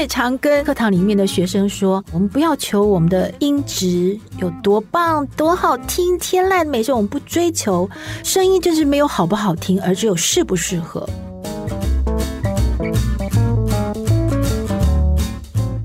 [0.00, 7.86] 也常跟课堂里面的学生说，我们不要求我们的音质有多棒、多好听、天籁美声，我们不追求
[8.24, 11.06] 声音，就是没有好不好听，而只有适不适合。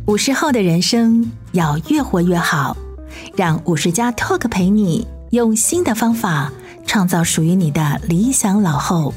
[0.08, 2.78] 五十后的人生要越活越好，
[3.36, 6.54] 让五十加 Talk 陪你用新的方法
[6.88, 9.14] 创造属于你的理想老后。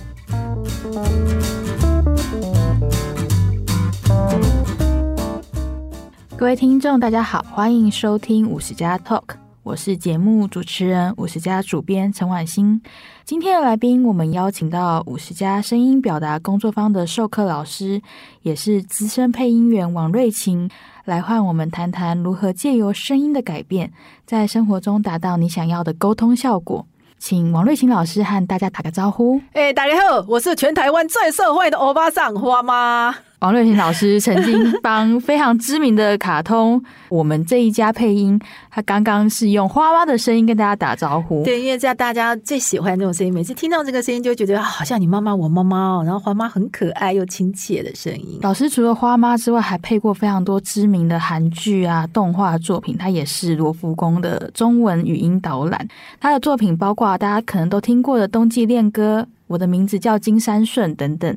[6.38, 9.24] 各位听众，大家好，欢迎收听五十加 Talk，
[9.64, 12.80] 我是节目主持人五十加主编陈婉欣。
[13.24, 18.00] 今天的来宾，我们邀请到五十加声音表达工作坊的授课老师，
[18.42, 20.70] 也是资深配音员王瑞琴，
[21.04, 23.92] 来和我们谈谈如何借由声音的改变，
[24.24, 26.86] 在生活中达到你想要的沟通效果。
[27.18, 29.40] 请王瑞琴老师和大家打个招呼。
[29.54, 33.12] 哎，大家好，我是全台湾最社会的欧巴桑花妈。
[33.40, 38.36] 王瑞琴老师曾经帮非常知名的卡通 《我们这一家》配音，
[38.68, 41.44] 他刚刚是用花妈的声音跟大家打招呼。
[41.44, 46.02] 对，因为在大家最喜欢这种声音，每次听到这个声音就觉得好像你妈妈、我妈妈哦。
[46.04, 48.40] 然后花妈很可爱又亲切的声音。
[48.42, 52.96] 老师除了花妈之外，还配过非常多知名的韩剧啊、动画作品。
[52.96, 55.86] 他也是罗浮宫的中文语音导览。
[56.18, 59.24] 他的作品包括大家可能都听过的《冬季恋歌》。
[59.48, 61.30] 我的名字叫金山顺，等等，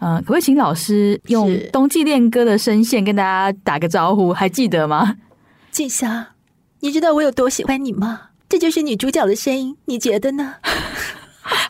[0.00, 4.32] 嗯、呃，可不可以请老师用《冬季恋歌》的声线跟大家打个招呼？
[4.32, 5.16] 还记得吗？
[5.70, 6.26] 静香，
[6.80, 8.22] 你知道我有多喜欢你吗？
[8.48, 10.54] 这就是女主角的声音，你觉得呢？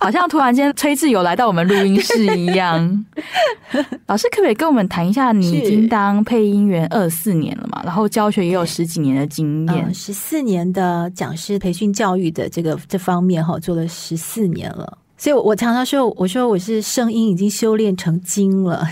[0.01, 3.05] 好像突然间崔志友来到我们录音室一样。
[4.07, 5.31] 老师，可不可以跟我们谈一下？
[5.33, 7.81] 你已经当配音员二四年了嘛？
[7.85, 14.99] 然后教学也有十几年的经验，十四、嗯、年的讲师培训教育的这个这方面哈，做了十四年了。
[15.21, 18.87] 所以，我常常说，我说我是声音已经修炼成精了。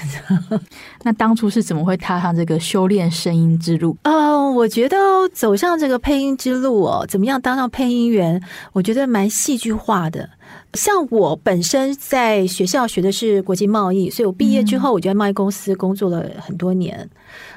[1.05, 3.97] 那当初是怎么会踏上这个修炼声音之路？
[4.03, 4.97] 哦， 我觉得
[5.33, 8.43] 走上这个配音之路哦，怎么样当上配音员？
[8.73, 10.29] 我觉得蛮戏剧化的。
[10.75, 17.09] 像我本身在学校学的是国际贸易，所以我毕业之后，我就在贸易公司工作了很多年。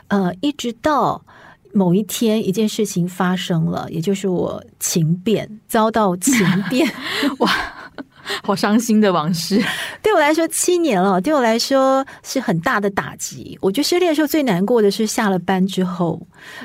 [0.10, 1.20] 嗯、呃，一直到
[1.74, 6.88] 某一天，一件事情发生了，也就是我情变，遭到情变，
[7.40, 7.50] 哇！
[8.44, 9.62] 好伤心的往事，
[10.02, 13.58] 对我来说七年了，对我来说是很大的打击。
[13.62, 16.22] 我觉得失恋的时候最难过的是下了班之后，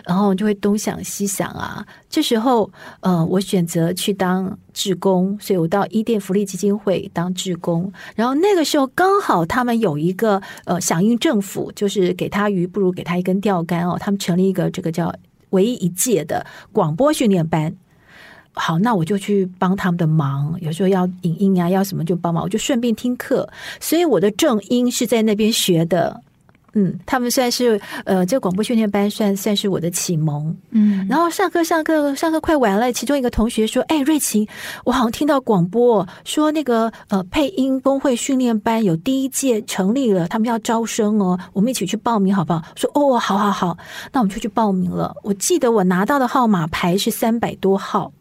[0.06, 1.84] 然后就会东想西想啊。
[2.08, 2.70] 这时候，
[3.00, 7.92] 呃，我选择去当志工，所以我到伊甸福利基金会当志工。
[8.14, 13.96] 然后那个时候刚好他们有一个呃响应政府，就是给他鱼不如给他一根钓竿哦。
[13.98, 15.12] 他们成立一个这个叫
[15.50, 17.75] 唯一一届的广播训练班。
[18.54, 20.56] 好，那我就去帮他们的忙。
[20.60, 23.48] 有时候要影音啊，要什么就帮忙，我就顺便听课。
[23.81, 26.20] 所以我的正音是在那边学的。
[26.76, 30.56] 嗯，他们算是呃，这个广播训练班算算是我的启蒙。
[30.72, 34.44] 嗯，然后上课上课上课快完了，其中一个同学说：“哎，瑞琴，
[34.84, 43.78] 我好像听到广播说那个呃配音工会训练班有第一届成立了，他们要招生哦，我们一起去报名好不好？”说：“哦，好好好，
[44.12, 48.12] 那我们就去报名了。”我记得我拿到的号码牌是三百多号。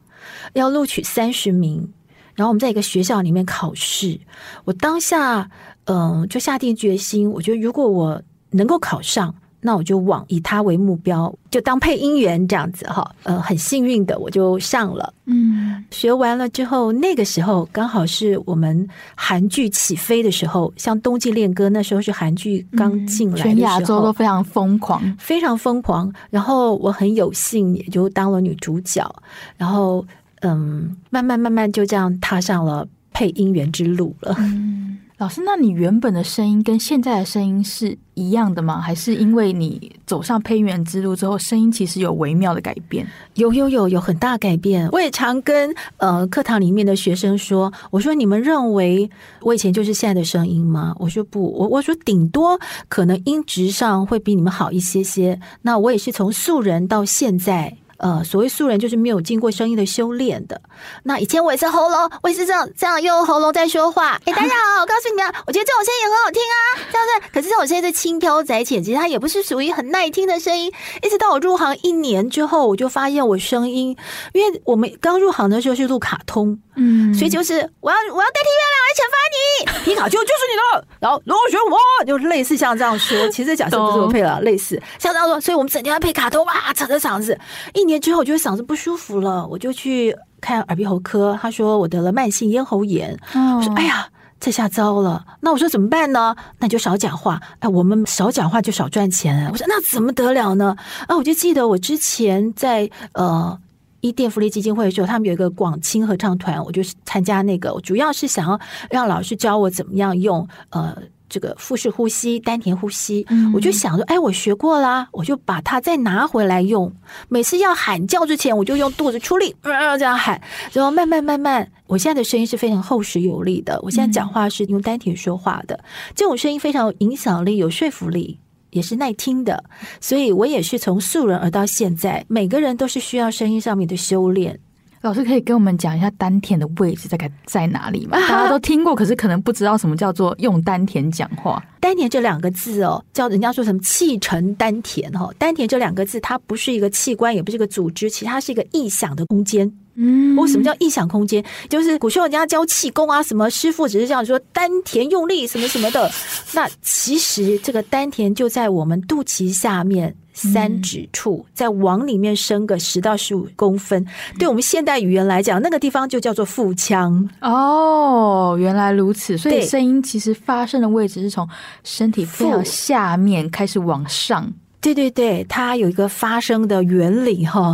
[0.51, 1.87] 要录取三十名，
[2.35, 4.19] 然后我们在一个学校里面考试。
[4.65, 5.49] 我当下，
[5.85, 8.21] 嗯、呃，就下定决心，我觉得如果我
[8.51, 9.33] 能够考上。
[9.65, 13.15] 那我就往以他为目标，就当配音员这样子哈。
[13.23, 15.13] 呃，很幸运的我就上了。
[15.23, 26.13] 嗯，学完了之后，那个时候刚好是我们韩剧起飞的时候，像《冬季恋歌》那时候是韩剧刚进来的时候，全亚洲都非常疯狂，非常疯狂。
[26.29, 29.09] 然后我很有幸也就当了女主角，
[29.55, 30.05] 然后
[30.43, 34.35] 嗯，慢慢慢慢就这样踏上了配音员之路了。
[34.37, 34.81] 嗯
[35.19, 38.81] 老师，那你原本的声音跟现在的声音是一样的吗？
[38.81, 43.07] 还是因为你走上配音员之路之后，声音其实有微妙的改变？
[43.35, 44.89] 有有有有很大改变。
[44.91, 49.09] 我也常跟呃课堂里面的学生说，我说你们认为
[49.41, 50.93] 我以前就是现在的声音吗？
[50.99, 55.39] 我说不，我我说顶多可能音质上会比你们好一些些。
[55.61, 57.77] 那我也是从素人到现在。
[57.97, 60.59] 呃，所谓素人就是没有经过声音的修炼的。
[61.03, 64.19] 那以前我也是喉咙，我也是这样这样用喉咙在说话。
[64.25, 66.55] 哎，大家好，我告诉你们，我觉得这种声音也很好听啊，
[66.91, 67.29] 这样子。
[67.33, 70.71] 可是这种声音是轻飘窄浅，其实它也不是属于很耐听的声音。
[71.01, 73.95] 一直到我入行一年之后，我就发现我声音，
[74.33, 87.37] 因为我们刚入行的时候是录卡通，嗯，所以就是我要我要代替月亮来惩罚你，皮卡丘就是你的，然后螺旋我就类似像这样说，其实假设不是我配了，类似像这样说，所以我们整天要配卡通哇，扯着嗓子。
[87.73, 94.07] 一年之后，我觉得嗓子不舒服了，我就去看耳鼻喉科，他说我得了慢性咽喉炎，我说哎呀。
[94.39, 96.35] 这下糟了，那我说怎么办呢？
[96.59, 97.41] 那就少讲话。
[97.59, 99.47] 哎，我们少讲话就少赚钱。
[99.49, 100.75] 我说那怎么得了呢？
[101.07, 103.57] 啊，我就记得我之前在呃
[104.01, 110.93] 伊甸福利基金会的时候，他们有一个广青合唱团，我就参加那个，我主要是想要让老师教我怎么样用呃。
[111.33, 113.25] 这个腹式呼吸、丹田呼吸，
[113.55, 116.93] 我就想说，哎，我学过啦，我就把它再拿回来用。
[117.27, 120.39] 每次要喊叫之前，我就用肚子出力，呃，这样喊，
[120.73, 123.79] 然后慢慢慢慢，我现在的声音是非常厚实有力的。
[123.81, 125.83] 我现在讲话是用丹田说话的，
[126.13, 128.39] 这种声音非常有影响力、有说服力，
[128.69, 129.63] 也是耐听的。
[129.99, 134.59] 所以我也是从素人而到现在，每个人都是需要声音上面的修炼。
[135.03, 138.17] 老师可以跟我们讲一下丹田的位置大概在哪里吗？
[138.29, 141.61] 大家都听过，可是可能不知道什么叫做用丹田讲话。
[141.81, 145.29] 丹田这两个字哦，叫人家说什么气沉丹田哈。
[145.37, 149.69] 丹田这两个字，它不是一个器官，也不是一个组织，其实它是一个意想的空间。
[149.95, 151.43] 嗯，我什么叫意想空间？
[151.67, 156.09] 就是古时候人家教气功啊，什么师傅只是这样说丹田用力什么什么的。
[156.53, 160.15] 那其实这个丹田就在我们肚脐下面。
[160.33, 164.05] 三指处，再往里面伸个十到十五公分，
[164.37, 167.29] 对我们现代语言来讲，那个地方就叫做腹腔。
[167.39, 171.47] 哦，原来如此，所以声音其实发声的位置是从
[171.83, 174.51] 身体非常下面开始往上。
[174.83, 177.73] 对对对，它有一个发声的原理哈，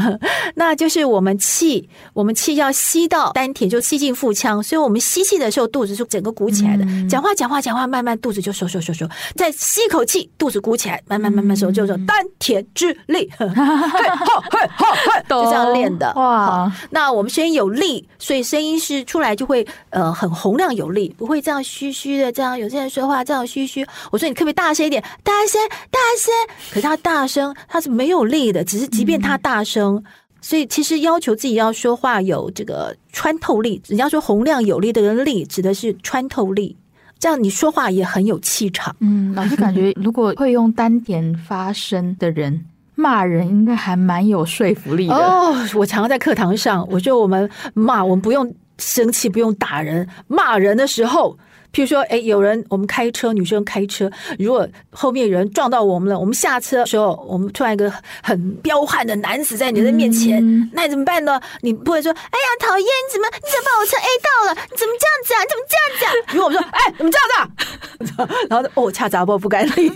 [0.56, 6.84] 那就是我们气，我们气要吸到丹田，就吸进腹腔，所以我们吸气的时候，肚子是整个鼓起来的。
[6.86, 16.10] 嗯、讲话讲话讲话，慢慢肚子就收收收收，再吸一口气，肚子鼓起来，慢慢慢慢收，就说丹田之力，嘿吼嘿吼嘿，就这样练的。
[16.16, 23.86] 哇，那我们声音有力，所以声音是出来就会呃很洪亮有力，不会这样虚虚的，这样有些人说话这样虚虚。
[24.10, 25.60] 我说你特别大声一点，大声
[25.90, 26.45] 大声。
[26.70, 28.64] 可是他大声，他是没有力的。
[28.64, 30.04] 只是即便他大声，嗯、
[30.40, 33.80] 所以其实要求自己要说话有这个穿透力。
[33.86, 36.76] 人家说洪亮有力的人力，指的是穿透力。
[37.18, 38.94] 这样你说话也很有气场。
[39.00, 42.64] 嗯，老师感觉如果会用丹田发声的人
[42.94, 45.14] 骂人，应该还蛮有说服力的。
[45.14, 51.38] 哦，我常常在课堂上，我说我们骂，我们不用生气，不用打人，骂人的时候。
[51.72, 57.92] 譬如说，哎，有人我们开车，女生开车，如果后面有人撞到我们了，我们下车的时候，我们突然一个
[58.22, 61.40] 很彪悍的男子在你的面前，嗯、那你怎么办呢？
[61.62, 64.60] 你不会说，哎呀，讨厌，你怎么你怎么把我车 A 到了？
[64.70, 65.40] 你怎么这样子啊？
[65.42, 66.10] 你怎么这样子啊？
[66.32, 68.28] 如果我们说，哎，怎么这样子啊？
[68.48, 69.88] 然后哦，恰杂不不该理，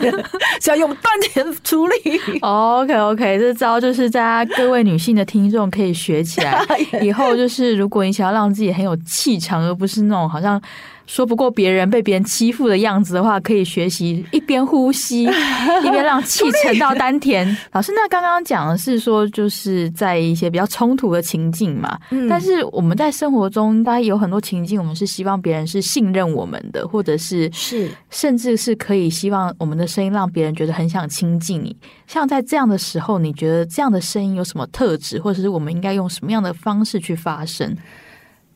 [0.61, 2.41] 是要用丹田处理。
[2.41, 6.65] OK OK，这招就是大家各位女性的听众可以学起来，
[7.01, 10.61] 以后就是如果你想要让自己很有气场，而不是那种好像。
[11.11, 15.25] 说不过别人被别人欺负的样子的话，可以学习一边呼吸
[15.85, 17.45] 一边让气沉到丹田。
[17.75, 21.99] 老师，那刚刚讲的是说，就是在一些比较冲突的情境嘛。
[22.11, 22.29] 嗯。
[22.29, 31.77] 但是我们在生活中，应该有很多情境，我们是希望别人是信任我们的，或者是是甚至是可以希望我们的声音让别人觉得很想亲近你。
[32.07, 37.77] 像在这样的时候，你觉得这样的声音有什么特质，或者是我们应该用什么样的方式去发声？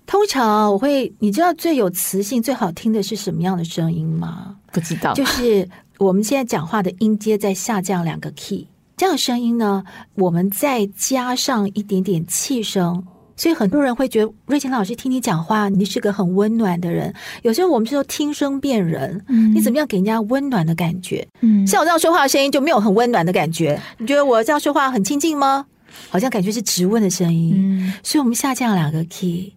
[0.06, 4.56] 通常我会，你知道最有磁性、最好听的是什么样的声音吗？
[4.72, 5.68] 不知道，就是
[5.98, 9.82] 我们现在讲话的音阶在下降两个 key，这样的声音呢，
[10.14, 13.02] 我们再加上一点点气声，
[13.36, 17.12] 所以很多人会觉得瑞琴老师听你讲话，你是个很温暖的人。
[17.42, 21.26] 有时候我们说听声辨人，嗯，你怎么样给人家温暖的感觉？
[21.40, 23.80] 嗯，像我这样说话的声音就没有很温暖的感觉。
[23.98, 25.64] 你觉得我这样说话很亲近吗？
[26.10, 27.54] 好像感觉是直问的声音。
[27.56, 29.52] 嗯，所以我们下降两个 key。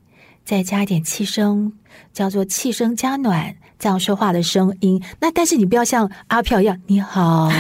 [0.48, 1.74] 再加一点气声，
[2.14, 5.04] 叫做气声加暖，这样说话的声音。
[5.20, 7.52] 那但是你不要像阿飘一样，你好。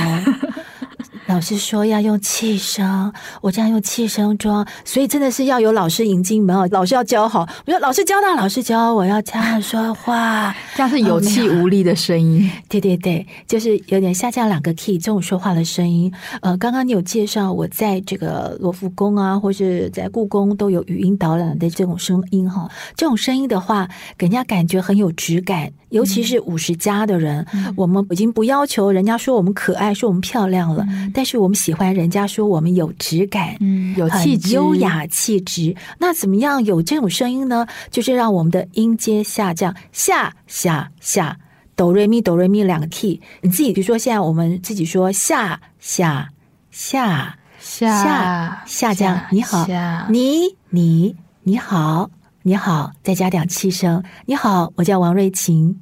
[1.27, 6.65] 老师说要用气声，我这样用气声装，所以真的是要有老师引进门啊！
[6.71, 12.47] 老师要教好，我说老师教他，老师教我要这样说话， 这样是有气无力的声音。
[12.49, 16.11] 哦，对对对，就是有点下降两个 key 这种说话的声音。
[16.41, 25.71] 呃，刚刚你有介绍我在这个罗浮宫啊，或是在故宫都有语音导览的这种声音哈，这种声音的话，给人家感觉很有质感。
[25.89, 35.75] 尤其是五十加的人，嗯，我们已经不要求人家说我们可爱，说我们漂亮了，嗯，但是我们喜欢人家说我们有质感，嗯，有气质，优雅气质。
[35.97, 37.65] 那怎么样有这种声音呢？
[37.89, 41.39] 就是让我们的音阶下降，下下下，
[41.75, 43.19] 哆瑞咪哆瑞咪两个 key。
[43.41, 46.29] 你自己比如说，现在我们自己说下下
[46.69, 49.65] 下下下下降，你好，
[50.11, 52.11] 你你你好。
[52.43, 54.03] 你好，再加点气声。
[54.27, 55.81] 你好，我叫王瑞琴，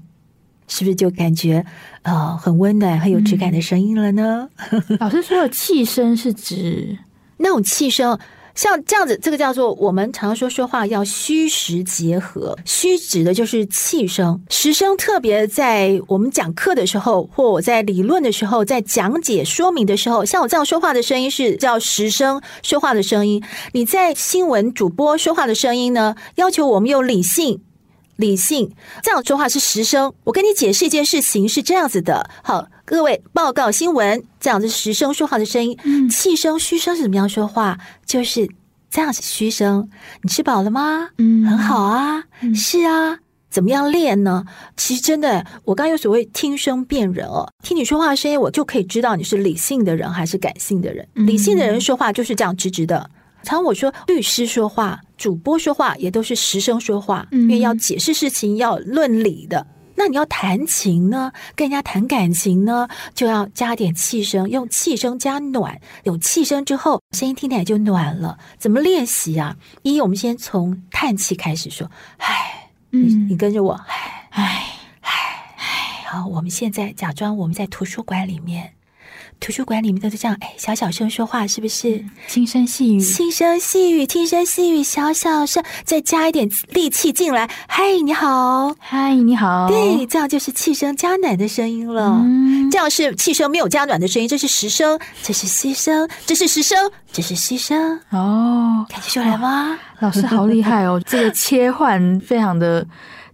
[0.70, 1.64] 是不是就感觉
[2.06, 4.48] 呃很温暖、很有质感的声音了呢？
[4.72, 6.98] 嗯、 老师说的气声是指
[7.38, 8.18] 那种气声。
[8.54, 12.58] 像这样子，这个叫做我们常说说话要虚实结合。
[12.64, 23.44] 虚指的就是气声，实声特别在我们讲课的时候，或我在理论的时候，在讲解说明的时候，像我这样说话的声音是叫实声说话的声音。
[23.74, 27.60] 你在新闻主播说话的声音呢，要求我们有理性。
[28.18, 28.72] 理性
[29.04, 30.14] 这样说话是实声。
[30.24, 32.30] 我跟你解释一件事情是这样子的。
[32.44, 35.78] 好，各位报告新闻，这样子实声说话的声音。
[35.84, 37.78] 嗯，气声虚声是怎么样说话？
[38.06, 38.50] 就是
[38.90, 39.90] 这样子虚声。
[40.22, 41.10] 你吃饱了吗？
[41.18, 42.24] 嗯，很好啊。
[42.42, 43.20] 嗯，是啊。
[43.50, 44.44] 怎么样练呢？
[44.76, 47.50] 其实真的，我刚刚有所谓听声辨人哦。
[47.64, 51.08] 听你说话的声音，我就可以知道你是理性的人还是感性的人。
[51.14, 53.10] 理性的人说话就是这样直直的。
[53.44, 59.68] 常我说，律师说话、主播说话也都是实声说话，因为要解释事情、要论理的。
[59.98, 65.80] 那你要弹琴呢，跟人家谈感情呢，就要加点气声，用气声加暖。
[66.04, 68.38] 有气声之后，声音听起来就暖了。
[68.58, 69.56] 怎么练习啊？
[69.84, 74.44] 一，我们先从叹气开始说，唉，你你跟着我，唉唉
[75.00, 75.12] 唉
[75.56, 76.06] 唉。
[76.08, 78.74] 好，我们现在假装我们在图书馆里面。
[79.40, 82.04] 图书馆里面都是这样，哎，小小声说话，是不是？
[82.28, 87.50] 轻声细语，轻声细语，轻声细语，小小声，再加一点力气进来。
[87.68, 89.68] 嗨，你好，嗨，你好。
[89.68, 92.22] 对，这样就是气声加暖的声音了。
[92.24, 98.00] 嗯，这样是气声没有加暖的声音，这是实声，这是虚声，这是实声，这是虚声。
[98.10, 99.78] 哦，感觉出来吗？
[100.00, 102.86] 老师好厉害哦，这个切换非常的。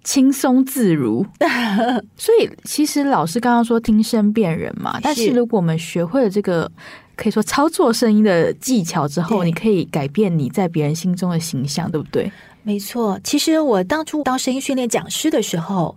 [0.03, 1.25] 轻松自如，
[2.17, 6.69] 所以其实老师刚刚说听声辨人嘛，但是如果我们学会了这个
[7.15, 12.31] 可以说操作声音的技巧之后，你可以改变你在别人心中的形象，对不对？
[12.63, 15.95] 没错，其实我当初当声音训练讲师的时候，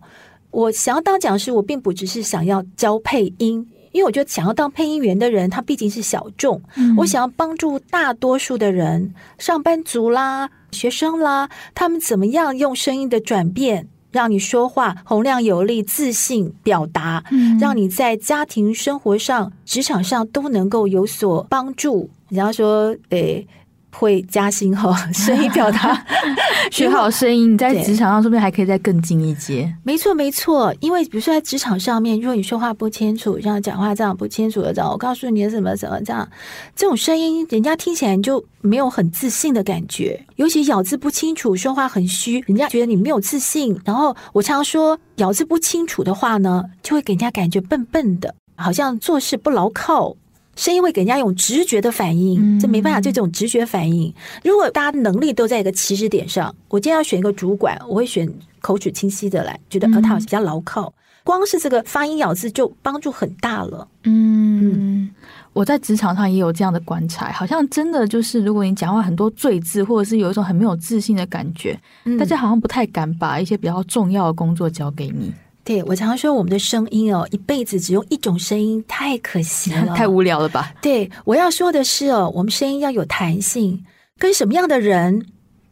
[0.51, 13.89] 我想要当讲师，我并不只是想要教配音，因为我觉得想要当配音员的人，他毕竟是小众，嗯、我想要帮助大多数的人，上班族啦、学生啦，他们怎么样用声音的转变。
[14.15, 22.09] 让你说话洪亮有力、自信表达，嗯，让你在家庭生活上、职场上都能够有所帮助。
[22.29, 23.47] 人家说，诶。
[23.95, 26.05] 会加薪哈， 声音表达
[26.71, 29.73] 学好声音，你在职场上说不定还可以再更进一阶。
[29.85, 36.29] 没错，没错，因为比如说在职场上面，如果你说话不清楚，像讲话这样不清楚的这样，我告诉你怎么怎么这样，
[36.75, 40.25] 这种声音人家听起来就没有很自信的感觉。
[40.37, 43.79] 尤其咬字不清楚，说话很虚，人家觉得你没有自信。
[43.85, 50.17] 然后我常说，咬字不清楚的话呢，就会给人家感觉笨笨的，好像做事不牢靠。
[50.57, 54.13] 声音会给人家一种直觉的反应，这没办法，就这种直觉反应。
[54.43, 60.93] 如果大家能力都在一个起始点上，我今天要选一个主管，我会选口齿清晰的来，觉得呃他比较牢靠。
[61.25, 63.89] 光是这个发音咬字就帮助很大了。
[64.03, 65.09] 嗯，
[65.55, 71.81] 我在职场上也有这样的观察，好像真的就是，如果你讲话很多赘字，或者是有一种很没有自信的感觉，
[72.19, 75.33] 大家好像不太敢把一些比较重要的工作交给你。
[75.65, 80.75] 对，我常常说，我们的声音哦，一辈子只用一种声音，太可惜了， 太无聊了吧？
[80.83, 83.83] 对，我要说的是哦，我们声音要有弹性，
[84.19, 85.27] 跟什么样的人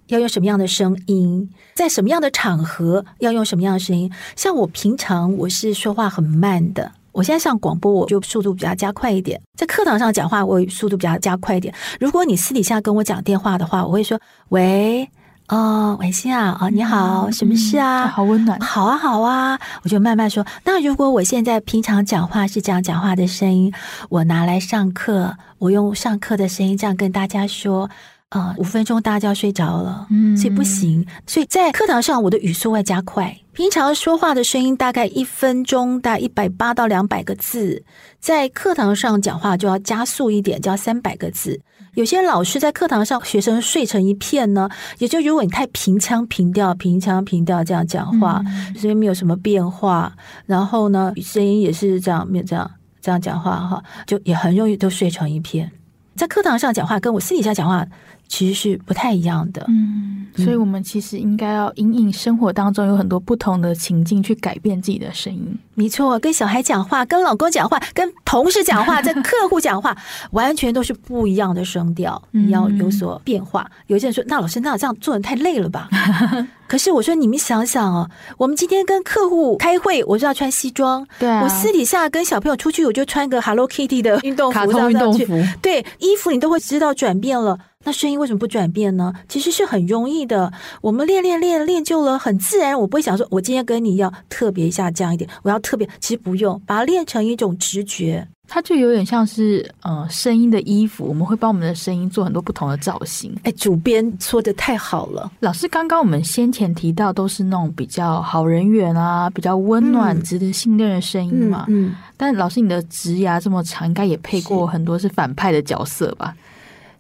[0.06, 4.11] 要用什么样的声音，在什么样的场合要用什么样的声音。
[4.34, 11.75] 像我平常我是说话很慢的，我现在上广播，我就速度比较加快一点；在课堂上讲话，我速度比较加快一点。
[12.00, 14.18] 如果你私底下跟我讲电话的话，我会说
[14.49, 15.06] 喂。
[15.52, 18.04] 哦，婉心啊，哦，你好，什么事啊？
[18.04, 20.42] 嗯、好温暖，好啊，好啊，我就慢慢说。
[20.64, 23.71] 那如果我现在平常讲话是这样讲话的声音，
[24.09, 27.90] 我拿来上课，我用上课的声音这样跟大家说，
[28.30, 31.06] 呃，五分钟大家就要睡着了，嗯，所以不行。
[31.26, 33.37] 所以在课堂上，我的语速会加快。
[33.52, 37.85] 平常说话的声音大概一分钟大概一百八到两百个字，
[38.18, 41.61] 在课堂上讲话就要加速一点，就要三百个字。
[41.94, 44.66] 有些老师在课堂上，学生睡成一片呢，
[44.99, 48.42] 也就如果你太平腔平调、平腔平调这样讲话，
[48.75, 50.11] 声音没有什么变化，
[50.46, 52.70] 然后呢，声音也是这样，没有这样
[53.02, 55.70] 这样讲话哈，就也很容易都睡成一片。
[56.16, 57.87] 在课堂上讲话，跟我私底下讲话。
[58.32, 65.54] 其实是不太一样的，嗯，所以我们其实应该要因应生活当中有很多不同的情境去改变自己的声音。
[65.74, 69.94] 没错，跟小孩讲话，跟老公讲话，跟同事讲话， 跟客户讲话，
[70.30, 73.70] 完全都是不一样的声调，你要有所变化。
[73.70, 75.90] 嗯、有些人说：“那老师，那这样做人太累了吧？”
[76.66, 78.08] 可是我说：“你们想想哦，
[78.38, 89.12] 我们今天跟客户开会，我就要穿西装，对、啊，我私底下跟小朋友出去，我就穿个 Hello Kitty 的运动服，卡通运动服，对，衣服你都会知道转变了。”那声音为什么不转变呢？
[89.28, 90.52] 其实是很容易的。
[90.80, 92.78] 我们练练练练就了，很自然。
[92.78, 95.88] 我不会想说，我今天跟你要特别下降一点，我要特别。
[96.00, 98.26] 其实不用，把它练成一种直觉。
[98.48, 103.34] 它就有点像是呃声音的衣服，我们会帮我们的声音做很多不同的造型。
[103.44, 105.32] 哎，主编说的太好了。
[105.40, 111.64] 老师刚刚我们先前提到都是那种比较好人缘啊，比较温暖、值得信任的声音嘛。
[111.68, 111.86] 嗯。
[111.86, 116.36] 嗯，但老师，你的职涯这么长，应该也配过很多是反派的角色吧？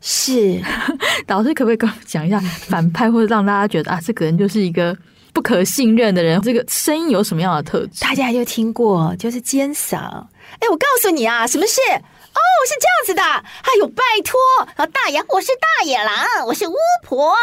[0.04, 0.60] 是，
[1.28, 4.96] 老师可不可以跟我讲一下 反派，或者让大家觉得啊，这个人就是一个
[5.32, 6.40] 不可信任的人？
[6.42, 8.00] 这个声音有什么样的特质？
[8.00, 9.96] 大家有听过，就是尖嗓。
[10.58, 11.80] 哎，我告诉你啊，什么事？
[11.94, 13.22] 哦，是这样子的。
[13.22, 14.40] 哎呦，拜托，
[14.74, 17.38] 啊大爷，我是大野狼，我是巫婆啊！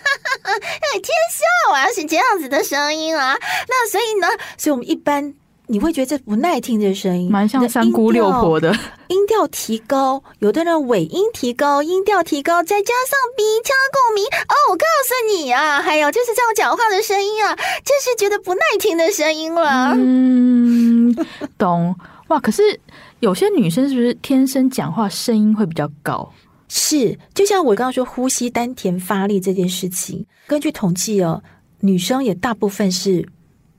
[0.48, 3.36] 哎，天笑啊，是这样子的声音啊。
[3.68, 5.34] 那所以呢，所以我们一般。
[5.72, 8.70] 你会觉得这不耐听的声音，蛮像三姑六婆的。
[9.08, 14.22] 音调提高，有的人尾音提高，音调提高，再加上鼻腔共鸣。
[14.26, 19.94] 哦，我告诉你啊，还有就是这样讲话的声音啊，就是觉得不耐听的声音了。
[19.96, 21.16] 嗯，
[21.56, 21.96] 懂
[22.28, 22.38] 哇。
[22.38, 22.78] 可是
[23.20, 26.30] 有些女生是不是天生讲话声音会比较高？
[26.68, 31.42] 是，就像我刚刚说呼吸丹田发力这件事情，根据统计哦，
[31.80, 33.26] 女生也大部分是。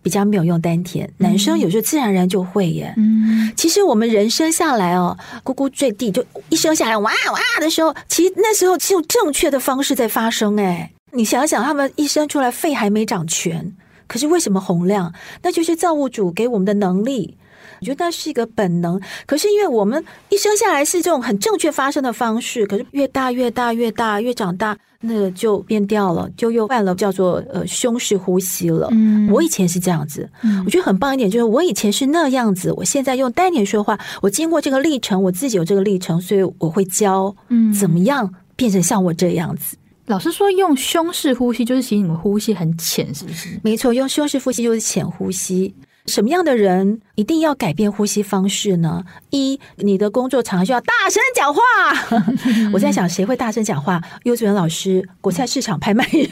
[0.04, 2.94] 比较没有用丹田，男生有时候自然而然就会耶。
[2.98, 10.92] 嗯，其实我们人生下来哦，咕咕坠地就一生下来哇哇的时候，其实那时候只有正确的方式在发生哎。
[11.14, 13.74] 你想想，他们一生出来肺还没长全，
[14.08, 15.14] 可是为什么洪亮？
[15.42, 17.38] 那就是造物主给我们的能力。
[17.84, 28.88] 我觉得那是一个本能，可是因为我们一生下来是这种很正确发生的方式，可是越大越大越大越长大，那个就变掉了，就又换了叫做呃胸式呼吸了。
[28.92, 30.30] 嗯，我以前是这样子，
[30.66, 39.76] 我觉得很棒一点，就是我以前是那样子，我现在用丹田说话，我经过这个历程，我自己有这个历程，所以我会教嗯怎么样变成像我这样子。
[40.06, 43.60] 老师说用胸式呼吸，就是其实你们呼吸很浅，是不是？
[43.62, 45.74] 没错，用胸式呼吸就是浅呼吸。
[46.06, 49.04] 什么样的人一定要改变呼吸方式呢？
[49.30, 51.62] 一，你的工作常需要大声讲话。
[52.74, 54.02] 我在想，谁会大声讲话？
[54.24, 56.28] 幼稚园老师、国菜市场拍卖员，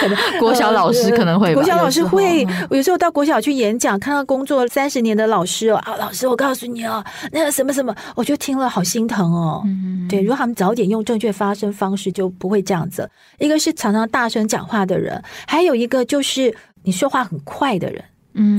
[0.00, 1.54] 可 能国小老师可能会。
[1.54, 9.62] 国小老师会，我有时候到国小去演讲，看到工作三十年的老师哦，啊，老师，我告诉你哦，那个什么什么，我就听了好心疼哦。
[10.08, 13.08] 对，如果他们早点用正确发声方式，就不会这样子。
[13.38, 18.02] 一个是常常大声讲话的人，还有一个就是你说话很快的人。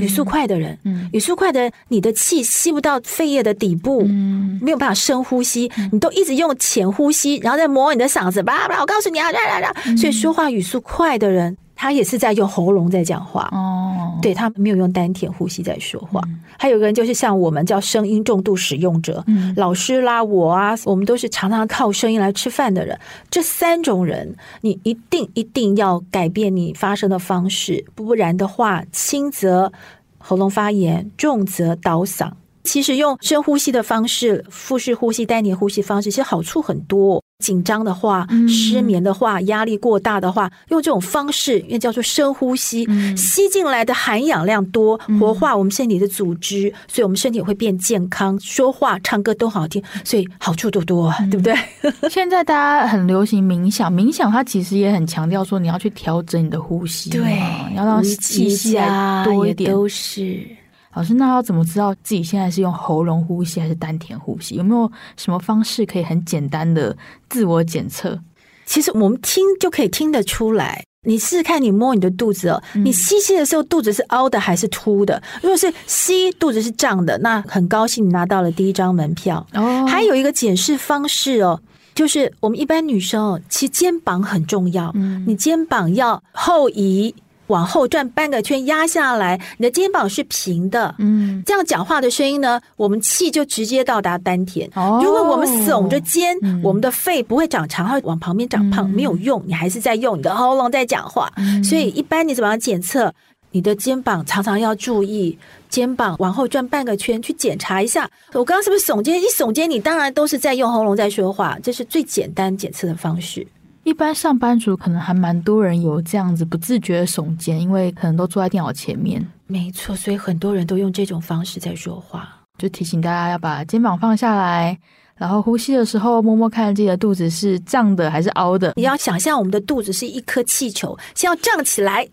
[0.00, 11.56] 语速快的人，嗯、语速快的人，你的气吸不到肺叶的底部，嗯、没有办法深呼吸，你都一直用浅呼吸，然后再磨你的嗓子，叭叭，我告诉你啊，啦啦啦，所以说话语速快的人。
[11.80, 16.20] 他也是在用喉咙在讲话哦，对，他没有用丹田呼吸在说话。
[16.26, 23.00] 嗯、还有个人就是像我们叫声音重度使用者，嗯、老师啦，我啊，我们都是常常靠声音来吃饭的人。
[23.30, 29.72] 这三种人，你一定一定要改变你发声的方式，不然的话，轻则
[30.18, 32.30] 喉咙发炎，重则倒嗓。
[32.62, 37.22] 其实用深呼吸的方式，腹式呼吸、丹田呼吸方式，其实好处很多。
[37.40, 51.54] 紧张的话、失眠的话、压力过大的话，用这种方式，因为叫做深呼吸，吸进来的含氧量多，活化我们身体的组织，所以我们身体会变健康，说话、唱歌都好听，所以好处多多，对不对？
[52.10, 57.40] 现在大家很流行冥想，冥想它其实也很强调说你要去调整你的呼吸，对，
[57.74, 58.78] 要让气息
[59.24, 60.46] 多一点，都是。
[60.94, 64.56] 老师，那要怎么知道自己现在是用喉咙呼吸还是丹田呼吸？
[64.56, 66.96] 有没有什么方式可以很简单的
[67.28, 68.18] 自我检测？
[68.66, 70.84] 其实我们听就可以听得出来。
[71.06, 75.22] 你试试看，你摸你的肚子哦，你吸气的时候肚子是凹的还是凸的？
[75.40, 79.46] 如果是吸，肚子是胀的，那很高兴你拿到了第一张门票。
[79.54, 81.58] 哦，还有一个检视方式哦，
[81.94, 84.90] 就是我们一般女生哦，其实肩膀很重要。
[84.94, 87.14] 嗯，你肩膀要后移。
[87.50, 90.94] 往后转半个圈压下来，你的肩膀是平的。
[90.98, 94.70] 嗯，这样讲话的声音呢，我们气就直接到达丹田。
[94.74, 99.42] 哦，如果我们耸着肩，嗯、我们的肺不会长长，会往旁边长胖，嗯、没有用。
[99.46, 101.30] 你还是在用你的喉咙在讲话。
[101.36, 103.12] 嗯、所以一般你怎么样检测？
[103.52, 105.36] 你的肩膀常常要注意，
[105.68, 108.08] 肩膀往后转半个圈去检查一下。
[108.32, 109.20] 我刚刚是不是耸肩？
[109.20, 113.44] 一耸肩，你当然都是在用喉咙在说话，这是最简单检测的方式。
[113.82, 119.26] 一般上班族可能还蛮多人有这样子不自觉的耸肩，因为可能都坐在电脑前面。
[119.46, 122.28] 没错，所以很多人都用这种方式在说话。
[122.58, 124.78] 就提醒大家要把肩膀放下来，
[125.16, 128.74] 然后呼吸的时候摸摸看自己的肚子是胀的还是凹的。
[128.76, 132.06] 你要想象我们的肚子是一颗气球，先要胀起来。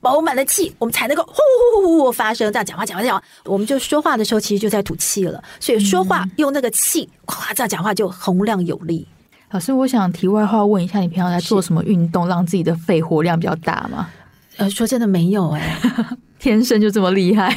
[0.00, 2.52] 饱满的气，我们才能够呼呼呼呼呼发声。
[2.52, 5.40] 这样讲话，讲话，讲话，我们就说话的时候，其实就在吐气了。
[5.60, 9.06] 所以说话用那个气，咵，这样讲话就洪亮有力。
[9.52, 14.08] 老师，我想题外话问一下，你平常在做什么运动，让自己的肺活量比较大吗？
[14.56, 17.54] 呃，说真的没有哎、欸， 天生就这么厉害。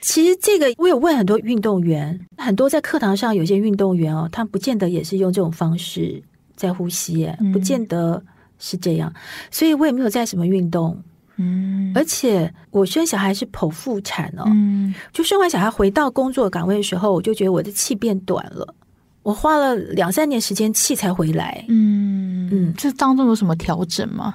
[0.00, 6.20] 其实这个我有问很多运动员，很多在课堂上有些运动员哦，他们不见得也是用这种方式
[6.56, 8.20] 在呼吸，哎，不见得
[8.58, 9.12] 是这样。
[9.48, 11.00] 所以我也没有在什么运动。
[11.36, 18.74] 嗯，而且我生小孩是剖腹产哦，嗯，就生完小孩回到工作岗位的时候，我就觉得我的气变短了，
[19.22, 21.64] 我花了两三年时间气才回来。
[21.68, 24.34] 嗯嗯，这当中有什么调整吗？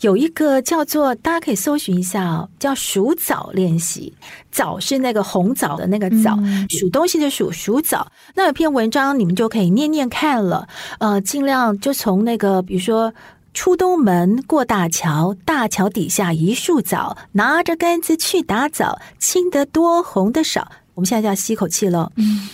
[0.00, 4.12] 有一个叫做大家可以搜寻一下哦，叫数枣练习，
[4.52, 8.06] 枣是那个红枣的那个枣，嗯、数东西的数，数枣。
[8.34, 10.68] 那有篇文章你们就可以念念看了，
[10.98, 13.12] 呃，尽量就从那个比如说。
[13.58, 20.70] 出东门过大桥，大桥底下一树枣，拿着杆子去打枣，青的多，红的少。
[20.92, 22.12] 我们现在就要吸口气了。
[22.16, 22.46] 嗯，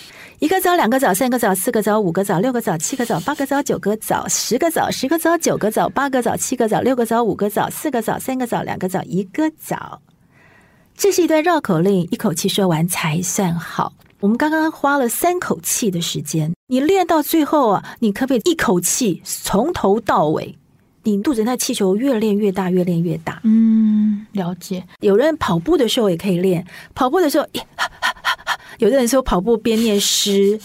[0.42, 10.02] 一个枣，两个枣，三个枣，四个枣，五个枣，六个枣，七个枣，八个枣，九个枣，十个枣，十个枣，九个枣，八个枣，七个枣，六个枣，五个枣，四个枣，三个枣，两个枣，一个枣。
[10.96, 13.92] 这是一段绕口令，一口气说完才算好。
[14.18, 20.58] 我们刚刚花了三口气的时间，你练到最后啊，你可不可以一口气从头到尾？
[21.04, 23.40] 你肚子那气球越练越大，越练越大。
[23.44, 24.84] 嗯，了解。
[24.98, 27.46] 有人跑步的时候也可以练，跑步的时候，
[28.82, 30.58] 有的人说跑步边念诗，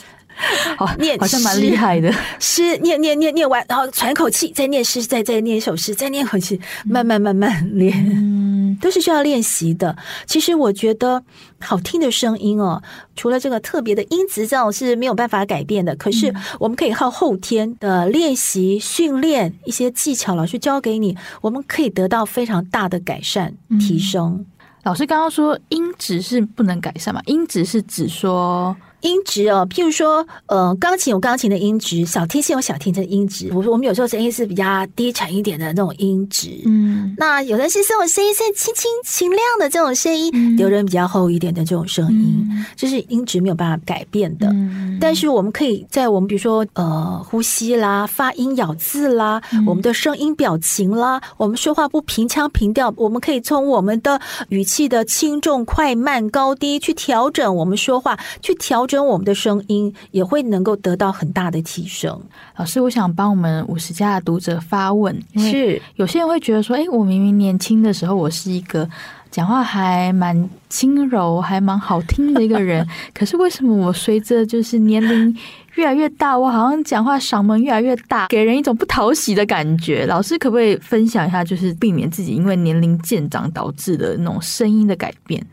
[0.76, 2.12] 好， 念好像蛮厉害的。
[2.40, 7.94] 诗念念念念完，然后喘口气，再念诗，再再念一首诗，再念口气，慢慢慢慢练。
[8.10, 8.48] 嗯
[8.80, 9.96] 都是需要练习的。
[10.28, 11.24] 其实我觉得
[11.60, 12.82] 好听的声音哦，
[13.16, 15.96] 除了这个特别的音质，这种是没有办法改变的。
[15.96, 24.46] 可是我们可以靠后天的练习、训练一些技巧，老师教给你，我们可以得到非常大的改善、提升。
[24.46, 24.46] 嗯，
[24.88, 27.22] 老师刚刚说音质是不能改善嘛？
[27.26, 28.74] 音质是指说。
[29.02, 33.48] 音质哦，譬如说，呃，钢琴有钢琴的音质，小提琴有小提琴的音质。
[33.54, 44.48] 我说我们有时候声音是比较低沉一点的那种音质，嗯，那有的是这种声音是轻轻清亮的这种声音，嗯、有人比较厚一点的这种声音，嗯、就是音质没有办法改变的。
[44.48, 58.87] 嗯、但是我们可以在我们比如说呃呼吸啦、发音咬字啦、嗯、我们的声音表情啦，我们说话不平腔平调，我们可以从我们的语气的轻重快慢高低去调整我们说话，去调。
[58.88, 62.20] 跟我们的声音也会能够得到很大的提升。
[62.56, 68.90] 老师，我想帮我们五十加的读者发问，是有些人会觉得说，哎，我明明年轻的时候，我是一个
[69.30, 75.38] 讲话还蛮轻柔、还蛮好听的一个人， 可是为什么我随着就是年龄
[75.76, 80.06] 越来越大，我好像讲话嗓门越来越大，给人一种不讨喜的感觉？
[80.08, 85.46] 老师可不可以分享一下，就是避免自己因为年龄渐长导致的那种声音的改变？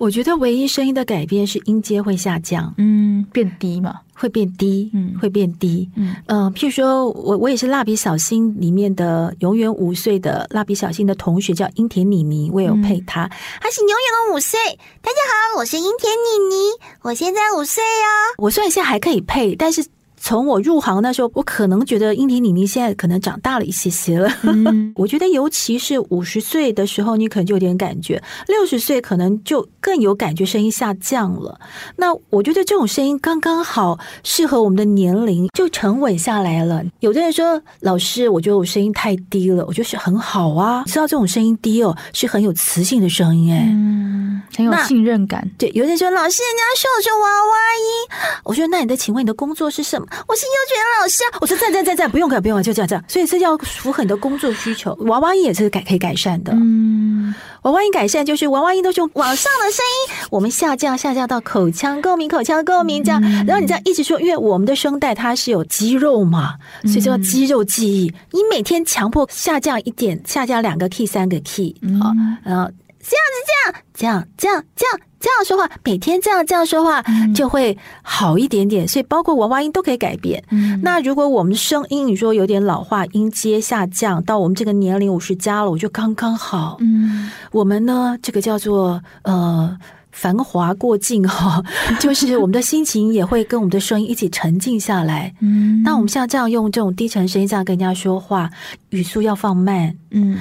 [0.00, 13.28] 我觉得唯一声音的改变是音阶会下降，嗯，变低嘛，会变低，嗯，会变低，嗯，呃，譬如说我我也是蜡笔小新里面的永远五岁的蜡笔小新的同学叫樱田妮妮，我有配他，
[13.60, 14.58] 他、嗯、是永远的五岁。
[15.02, 15.18] 大家
[15.52, 16.70] 好，我是樱田妮妮，
[17.02, 18.08] 我现在五岁哦。
[18.38, 19.84] 我虽然现在还可以配，但是。
[20.22, 24.30] 从我入行那时候，我可能觉得英婷妮妮现在可能长大了一些些了。
[24.42, 31.58] 嗯、 我觉得尤其是五十岁的时候，你可能就有点感觉；六十岁可能就更有感觉，声音下降了。
[31.96, 36.82] 那我觉得这种声音刚刚好适合我们的年龄，就沉稳下来了。
[37.00, 45.50] 有的人说：“老师，我觉得我声音太低了。”我觉得是很好啊，知道这种声音低哦，是很有磁性的声音哎，嗯，很有信任感。
[45.56, 51.38] 对，有的人说：“老师，人家说我是娃娃音。”我说：“那你的，请问你的工作是什么？”我是幼稚园老师啊。
[51.40, 53.04] 我说赞赞赞赞，不用改，不用改，就这样这样。
[53.08, 54.94] 所以这要符合你的工作需求。
[55.00, 56.52] 娃娃音也是改可以改善的。
[56.54, 63.20] 嗯，娃娃音改善就是娃娃音都是用往上的声音，我们下降下降到口腔共鸣，口腔共鸣这样。
[63.46, 68.12] 然后你这样一直说，因为我们的声带它是有肌肉嘛，所以叫肌肉记忆。
[68.32, 72.10] 你每天强迫下降一点，下降两个 key 三个 key，好，
[72.44, 72.70] 然后
[73.02, 75.00] 这样子这样这样这样这样。
[75.20, 78.86] 这样说话，每天这样这样说话就会好一点点。
[78.86, 80.42] 嗯、所以包括娃娃音都可以改变。
[80.50, 86.78] 嗯、那如果我们声音你说有点老化，音阶下降到我们这个年龄五十加了，我就刚刚好。
[86.80, 89.76] 嗯，我们呢，这个叫做呃
[90.10, 91.62] 繁华过境哈，
[92.00, 95.34] 就是我们的心情也会跟我们的声音一起沉静下来。
[95.40, 98.50] 嗯，那我们像这样用这种低沉声音这样跟人家说话，
[98.88, 99.94] 语速要放慢。
[100.12, 100.38] 嗯。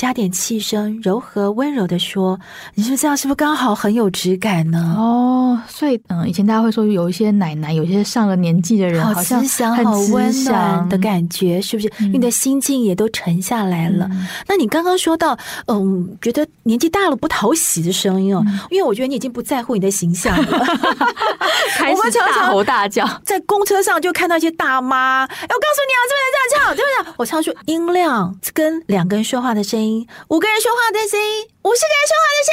[0.00, 2.40] 加点气声，柔和温柔的说，
[2.74, 4.96] 你说这样是不是刚好很有质感呢？
[4.96, 11.92] 哦，所以嗯，以前大家会说有一些奶奶，有一些上了年纪的人，好慈祥、好温暖的感觉，是不是？
[11.98, 14.08] 嗯、你的心境也都沉下来了。
[14.10, 20.64] 嗯、那你刚刚说到，嗯，觉得年纪大了不讨喜的声音哦，嗯、因为我觉得你已经不在乎你的形象了，
[21.76, 27.14] 开始大吼大叫，在公车上就看到一些大妈，哎，我告诉你啊，这边这样唱，对不对？
[27.18, 29.89] 我唱出音量跟两个人说话的声音。
[30.28, 32.50] 五个人说话的声音，五十个人说话的声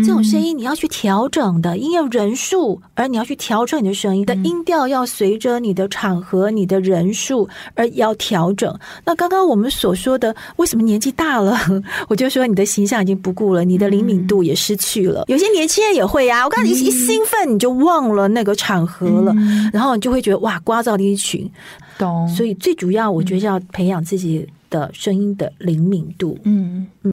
[0.00, 8.78] 音，这种声音你要去调整的，因为人数，而你要去调整你的声音的音调，要随着你的场合、你的人数而要调整。
[9.04, 11.58] 那刚刚我们所说的，为什么年纪大了，
[12.08, 15.24] 我就说你的形象已经不顾了，你的灵敏度也失去了。
[15.28, 19.34] 有些年轻人也会呀、啊，我刚才一一兴奋，你就忘了那个场合了，
[19.72, 21.50] 然后你就会觉得哇，聒噪的一群。
[21.98, 22.28] 懂。
[22.28, 24.46] 所以最主要，我觉得要培养自己。
[24.74, 27.12] 的声音的灵敏度，嗯嗯，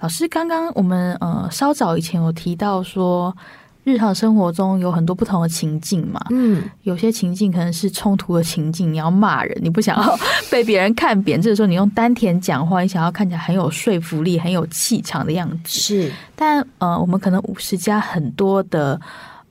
[0.00, 3.36] 老师，刚刚我们呃稍早以前有提到说，
[3.84, 10.18] 日常生活中有很多不同的情境嘛，嗯，有些情境可能是冲突的情境，你要骂人，你不想要
[10.50, 18.98] 被别人看扁，这个时候你用丹田讲话，你想要看起来很有说服力、很有气场的样子，是，但呃，我们可能五十加很多的。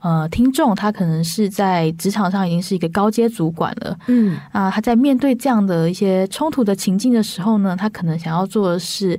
[0.02, 9.18] 呃，听众他可能是在职场上已经是一个高阶主管了，嗯啊，他在面对这样的一些冲突的情境的时候呢，他可能想要做的是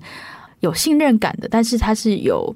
[0.60, 2.54] 有信任感的，但是他是有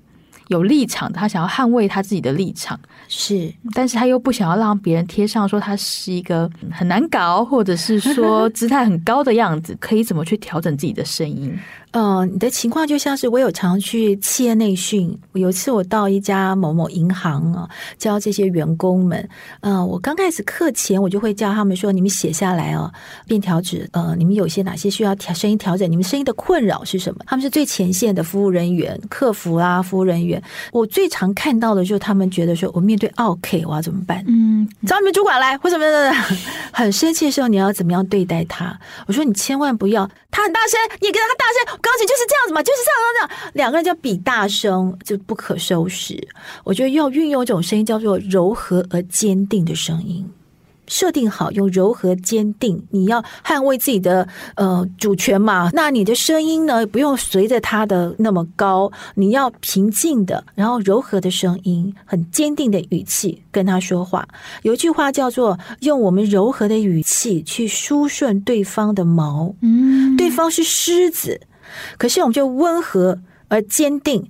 [0.49, 11.57] 有立场的，他想要捍卫他自己的立场，是，但是他又不想要让别人贴上说他是一个很难搞，或者是说 姿态很高的样子，可以怎么去调整自己的声音？
[11.97, 15.17] 呃，你的情况就像是我有常去企业内训。
[15.33, 19.27] 有一次我到一家某某银行啊，教这些员工们。
[19.61, 22.93] 呃，我刚开始课前我就会教他们说：你们写下来哦，
[23.25, 23.89] 便条纸。
[23.93, 25.91] 呃，你们有些哪些需要调声音调整？
[25.91, 27.21] 你们声音的困扰是什么？
[27.25, 30.39] 他们是最前线的服务人员、客服啊，服务人员。
[30.71, 34.23] 我最常看到的就是他们觉得说，我面对 OK，我要怎么办？
[34.27, 36.13] 嗯，找你们主管来，或什么的，
[36.71, 38.79] 很生气的时候，你要怎么样对待他？
[39.07, 41.79] 我说你千万不要，他很大声，你跟他大声。
[41.87, 46.27] 钢琴就是这样子嘛，就是这样这样，两个人就比大声，就不可收拾。
[46.65, 50.29] 我觉得要运用一种声音，叫做柔和而坚定的声音。
[50.89, 55.69] 设定好用柔和坚定，你要捍卫自己的呃主权嘛。
[55.73, 64.25] 那你的声音呢，不用随着他的那么高，你要平静的，然后柔和的声音，很坚定的语气跟他说话。
[64.61, 71.41] 有一句话叫做“用我们柔和的语气去梳顺对方的毛”，嗯，对方是狮子，
[71.97, 74.29] 可是我们就温和而坚定。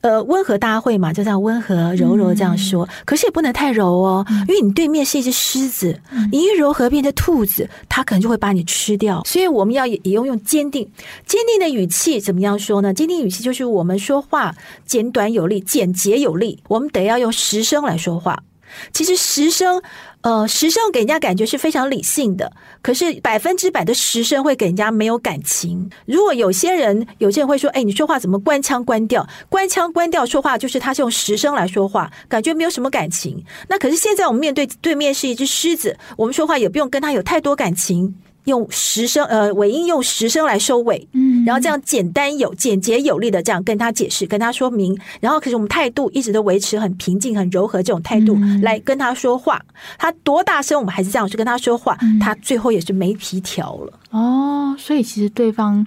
[0.00, 9.20] 呃，温和大会嘛，就这样温和柔柔这样说，嗯、可是也不能太柔哦，嗯、因为你对面是一只狮子，嗯、你一柔和变成兔子，它可能就会把你吃掉。
[9.26, 10.88] 所以我们要也用用坚定、
[11.26, 12.94] 坚定的语气，怎么样说呢？
[12.94, 14.54] 坚定语气就是我们说话
[14.86, 18.44] 简短有力、简洁有力，我们得要用实声来说话。
[18.92, 19.82] 其实实声。
[20.22, 22.52] 呃，实声给人家感觉是非常理性的，
[22.82, 25.88] 可是百分之百的实声会给人家没有感情。
[26.06, 29.24] 如果有些人，有些人会说：“哎，你说话怎么关腔关调？
[29.48, 33.44] 关腔关调说话，就是他是用实声来说话，感觉没有什么感情。
[33.68, 38.16] 那可是现在我们面对对面是一只狮子，我们说话也不用跟他有太多感情。”
[38.48, 49.62] 用实声，呃，尾音用实声来收尾，嗯，然后这样简单有简洁有力的这样跟他解释，跟他说明，然后可是我们态度一直都维持很平静、很柔和这种态度来跟他说话。
[49.96, 53.92] 他多大声，我们还是这样去跟他说话，他最后也是没皮条了。
[54.10, 55.86] 哦，所以其实对方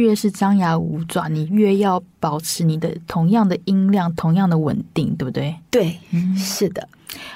[0.00, 5.54] 越是张牙舞爪，你越要保持你的同样的音量、同样的稳定，对不对？
[5.70, 6.88] 对，嗯，是的。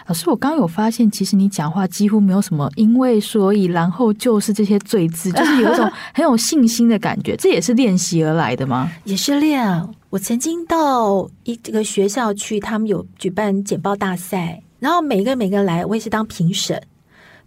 [0.07, 7.35] 老师，我刚刚有发现，其实你讲话几乎没有什么“因为”“所以”“然后”就是这些罪字，就是有一种 很有信心的感觉。
[7.37, 8.91] 这也是练习而来的吗？
[9.05, 9.89] 也是练。
[10.11, 16.81] 我曾经到一这个学校去，他们有举办简报大赛，然后每个每个来，我也是当评审。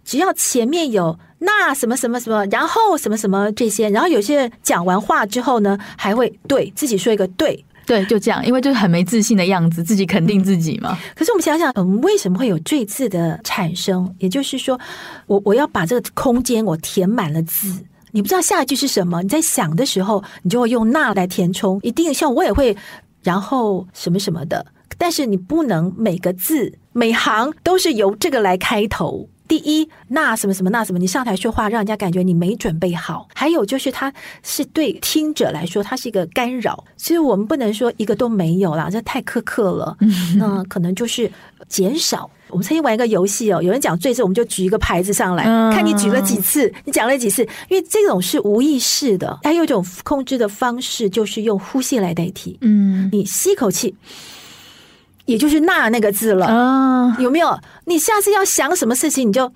[0.04, 7.64] 只要前面有那什么什么什么，然后什么什么这些，然后有些人讲完话之后呢，还会对自己说一个对。
[7.86, 10.98] 对，就这样，因为就是很没自信的样子，自己肯定自己嘛。
[11.14, 14.14] 可是我们想想，嗯，为什么会有赘字的产生？
[14.18, 14.78] 也就是说，
[15.26, 21.80] 我我要把这个空间我填满了字，你不知道下一句是什么，你在想的时候，你就会用那来填充。
[21.82, 22.76] 一定像我也会，
[23.22, 24.66] 然后什么什么的，
[24.98, 29.30] 但是你不能每个字每行都是由这个来开头。
[29.48, 33.26] 第一，那什么什么那什么，你上台说话，让人家感觉你没准备好。
[33.34, 36.84] 还有就是，它是对听者来说，它是一个干扰。
[36.98, 39.96] 所以我们不能说一个都没有啦，这太苛刻了。
[40.36, 41.32] 那可能就是
[41.66, 42.30] 减少。
[42.50, 47.42] 我们曾经玩一个游戏哦，有人讲最次，我们就举一个牌子上来，看你举了几次，你讲了几次。
[47.68, 52.58] 因为这种是无意识的，还有一种控制的方式，就是用呼吸来代替。
[52.60, 53.94] 嗯，你吸口气。
[55.28, 56.46] 也就是“那”那个字了。
[56.46, 57.60] 啊，有没有？
[57.84, 59.52] 你下次要想什么事情，你就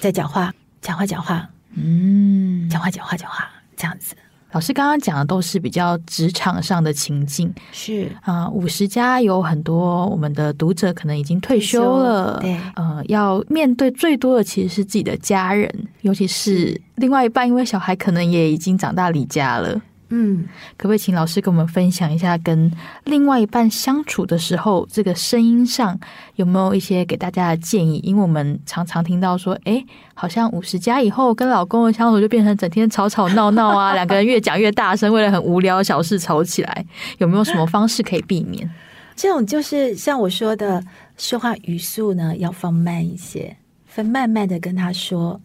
[0.00, 4.16] 在讲话，讲话，讲话，嗯，讲话，讲话，讲话，这样子。
[4.50, 8.10] 老师刚刚讲的都是比较职场上的情境，是。
[8.22, 16.78] 啊，五十加有很多我们的读者可能已经退休了，对，呃，要面对最多的其实是自己的家人，尤其是。
[16.96, 19.80] 另外一半，因为小孩可能也已经长大离家了。
[20.14, 20.46] 嗯，
[20.76, 22.70] 可不可以请老师跟我们分享一下，跟
[23.04, 25.98] 另外一半相处的时候，这个声音上
[26.36, 27.98] 有没有一些给大家的建议？
[28.04, 36.84] 因为我们常常听到说，哎，好像五十加以后跟老公的相处就变成整天吵吵闹闹啊，两个人越讲越大声，为了很无聊小事吵起来，
[37.16, 38.70] 有没有什么方式可以避免？
[39.16, 40.84] 这种就是像我说的，
[41.16, 43.56] 说话语速呢要放慢一些。
[43.94, 45.40] 分慢慢的跟他说，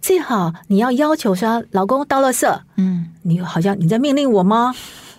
[0.00, 4.74] 最好你要要求说，老公倒垃圾，嗯，你好像你在命令我吗？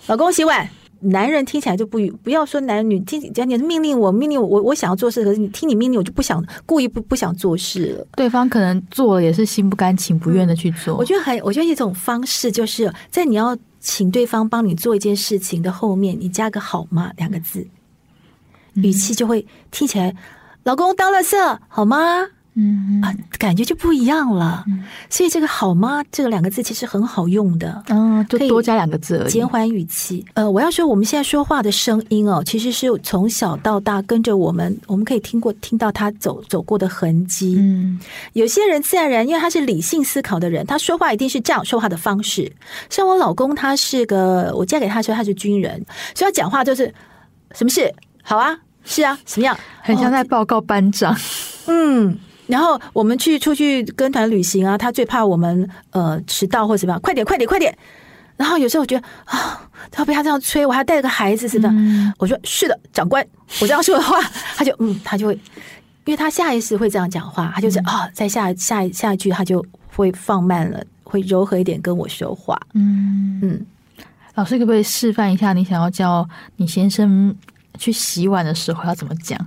[0.08, 0.70] 老公洗碗，
[1.00, 8.08] 男人听起来就不不要说男女听讲你命令我，命令我，我我想要做事，可是你听你命令我就不想故意不不想做事了。
[8.16, 10.98] 对方可能做了也是心不甘情不愿的去做。
[10.98, 17.66] 我觉得很，我觉得一种方式就是在你要请对方帮你做一件事情的后面，你加个好吗两个字，
[18.74, 20.14] 语气就会听起来，
[20.64, 22.28] 老公倒垃圾好吗？
[22.56, 24.64] 嗯啊，感觉就不一样了。
[24.68, 27.84] 嗯、所以这个“好吗”这个两个字其实很好用的。
[27.88, 30.24] 嗯，就多加两个字而已，减缓语气。
[30.36, 37.56] 呃，我要说，我们现在说话的声音哦，其实是从小到大跟着我们，我们可以听过听到他走走过的痕迹。
[37.58, 38.00] 嗯，
[38.34, 42.52] 有些人自然而然，因为他是理性思考的人，他说话一定是这样说话的方式。
[42.90, 46.94] 像我老公，他是个我嫁给他的时候他是军人，所以他讲话就是
[47.54, 51.14] 什么事好啊，是啊，什么样，很像在报告班长。
[51.14, 51.18] 哦、
[51.68, 52.18] 嗯。
[52.48, 57.76] 然后我们去出去跟团旅行啊，他最怕我们呃迟到或者什么样，快点快点快点。
[58.36, 61.70] 然后有时候我觉得啊，他要被他这样催，我还带着个孩子似的。
[61.70, 63.26] 嗯、我说是的，长官，
[63.62, 64.20] 我这样说的话，
[64.56, 65.34] 他就嗯，他就会，
[66.06, 69.64] 因为他下意识会这样讲话，他就是啊，在下下下一句他就
[69.96, 72.60] 会放慢了，会柔和一点跟我说话。
[72.74, 73.66] 嗯嗯，
[74.34, 77.34] 老师可不可以示范一下，你想要叫你先生
[77.78, 79.40] 去洗碗的时候要怎么讲？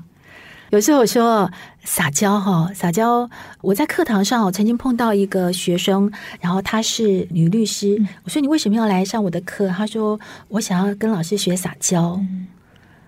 [0.71, 1.51] 有时候我说
[1.85, 3.31] 撒娇哈，撒娇。
[3.61, 8.03] 我在课堂上，我曾经碰到一个学生，然后她是女律师。
[8.25, 12.21] 我说：“你为什么要来上我的课？”她说：“我想要跟老师学撒娇。”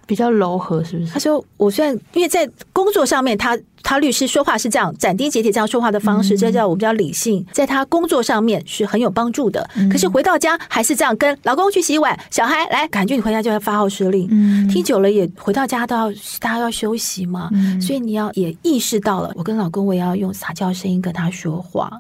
[0.08, 1.12] 比较柔和，是不是？
[1.12, 9.68] 他说：“我虽然因为在工作上面，他他律师说话是这样斩钉截铁这样说话的方式，这叫我比较理性，在他工作上面是很有帮助的。
[9.92, 14.26] 可是回到家还是这样，跟老公去洗碗，小孩来，感觉你回家就要发号施令。
[14.68, 21.92] 听久了也回到家都要大家要休息嘛，所以你要也意识到了，我跟老公我也要用撒娇声音跟他说话。”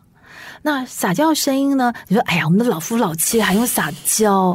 [0.68, 1.90] 那撒娇的声音呢？
[2.08, 4.54] 你说，哎呀，我们的老夫老妻还用撒娇？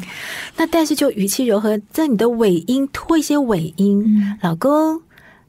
[0.55, 5.01] 那但是就语气柔和，在你的尾音拖一些尾音，嗯、老公。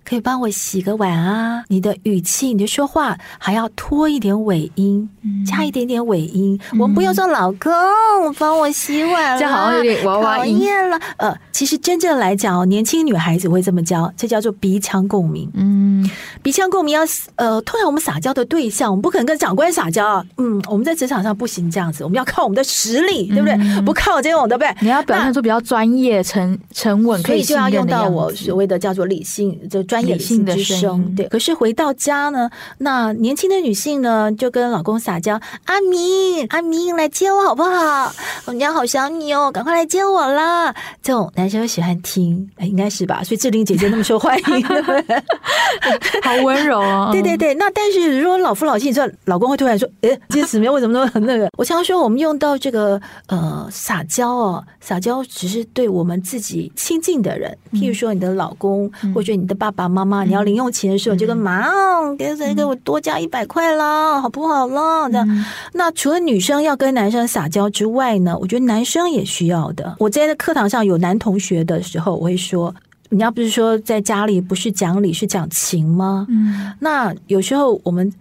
[0.05, 1.65] 可以帮我洗个碗啊！
[1.69, 6.61] 你的语气，你的说话还要拖一点尾音，嗯、加一点点尾音。
[6.73, 7.73] 嗯、我们不要说老公
[8.39, 11.01] 帮我洗碗，这好像有点娃娃音了。
[11.17, 15.51] 呃，其实真正来讲哦，年轻女孩子会这么教，这叫做鼻腔共鸣。
[15.55, 16.09] 嗯，
[16.43, 17.03] 鼻腔共鸣要
[17.37, 20.23] 呃，通常我们撒娇的对象，我们不可能跟长官撒娇啊。
[20.37, 23.55] 嗯，我们在职场上不行这样子，我们要靠我们的实力，对不对？
[23.55, 24.77] 嗯、不靠这种，对不对？
[24.81, 29.83] 你要表现出比较专业、沉沉稳，可以就要用到我所谓的叫做理性，就。
[29.95, 31.29] 专业性的声音，对。
[31.29, 38.13] 可是回到家呢，那年轻的女性呢，就跟老公撒娇：“阿明，阿明，来接我好不好？
[38.47, 43.23] 我们家好想你哦，赶快来接我啦！”这种男生喜欢听，应该是吧？
[43.25, 44.65] 所以志玲姐姐那么受欢迎，
[46.25, 47.11] 好温柔哦。
[47.13, 59.84] 对对对，那但是如果老夫老妻，你知道老公会突然说：“哎，这些姊妹为什么那么那个？”我常说，我们用到这个呃撒娇哦，撒娇只是对我们自己亲近的人，譬如说你的老公，或者你的爸爸。
[59.89, 61.65] 爸妈妈，你要零用钱的时候，就跟妈
[62.19, 65.09] 给谁给我多加一百块啦，好不好啦？
[65.09, 65.45] 这样。
[65.73, 69.97] 那除了女生要跟男生撒娇之外呢，我觉得男生也需要的。
[69.99, 72.75] 我在课堂上有男同学的时候，我会说。
[73.11, 76.27] 人家不是说在家里不是讲理是讲情吗？
[76.29, 78.13] 嗯，那有时候我们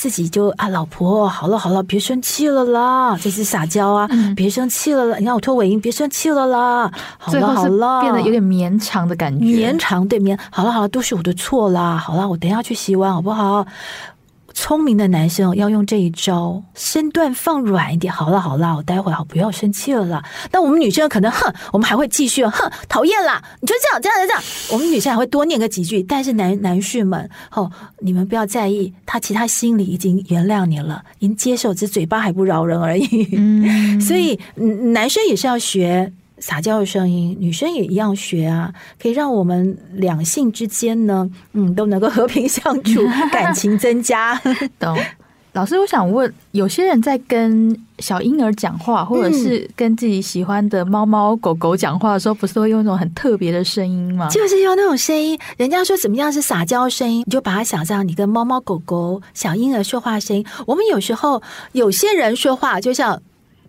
[0.00, 13.66] 自己就啊，老婆好了好了，别生气了啦，这是撒娇啊，嗯、别生气了啦，你看我脱尾音，别生气了啦，好了好了，变得有点绵长的感觉，绵长对绵，好了好了，都是我的错啦，好了，我等一下去洗碗好不好？
[14.52, 18.12] 聪明的男生要用这一招，身段放软一点。
[18.12, 20.24] 好了好了，我待会儿好不要生气了啦。
[20.52, 24.42] 那我们女生可能哼，我们还会继续哼，讨厌啦，你就这样这样这样。
[24.72, 26.02] 我们女生还会多念个几句。
[26.02, 27.70] 但是男男士们，哦，
[28.00, 33.28] 你们不要在意，他其他心里已经原谅你了，已经接受，只嘴巴还不饶人而已。
[33.32, 34.38] 嗯，所以
[34.92, 36.12] 男生也是要学。
[36.40, 44.40] 撒娇的声音，女生也一样学啊，可以让我们两性之间呢，嗯，都能够和平相处， 感情增加。
[44.78, 44.98] 懂？
[45.52, 54.28] 老师，我想问，有些人在跟小婴儿讲话，或者是跟自己喜欢的猫猫狗狗讲话的时候，不是会用一种很特别的声音吗？
[54.30, 55.36] 就是用那种声音。
[55.56, 60.46] 人家说怎么样是撒娇声音，你就把它想象你跟猫猫狗狗、小婴儿说话声音。
[60.66, 63.20] 我们有时候有些人说话就像。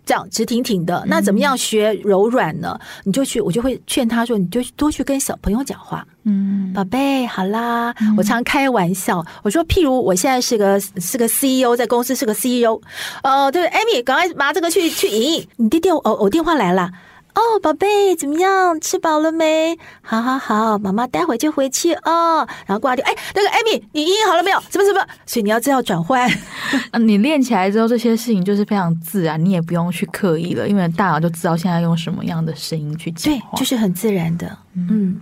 [0.04, 2.78] 这样直挺挺的，那怎么样学柔软呢？
[2.80, 6.06] 嗯、你就去，我就会劝他说，你就多去跟小朋友讲话。
[6.24, 12.74] 嗯，宝贝，好啦，嗯、我常开玩笑，我说，譬如我现在是个是个 CEO，在公司是个 CEO，
[13.22, 16.90] 哦、呃，对，Amy，赶快拿这个去去影，你的电，哦我电话来了。
[17.34, 18.78] 哦，宝贝，怎么样？
[18.80, 19.78] 吃饱了没？
[20.02, 22.46] 好好好，妈妈待会就回去哦。
[22.66, 23.04] 然后挂掉。
[23.06, 24.60] 哎，那个艾米，你音好了没有？
[24.70, 25.00] 什么什么？
[25.24, 26.30] 所以你要知道转换。
[27.00, 34.58] 你练起来之后，这些事情就是非常自然，你也不用去刻意了，因为大脑就知道现在用什么样的声音去讲话，对，就是很自然的。
[34.74, 35.18] 嗯，